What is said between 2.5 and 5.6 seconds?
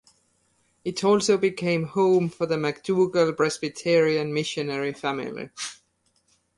McDougall Presbyterian missionary family.